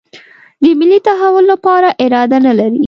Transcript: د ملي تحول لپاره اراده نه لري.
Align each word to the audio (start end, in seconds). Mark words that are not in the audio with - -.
د 0.63 0.65
ملي 0.79 0.99
تحول 1.07 1.45
لپاره 1.53 1.87
اراده 2.03 2.37
نه 2.45 2.53
لري. 2.59 2.79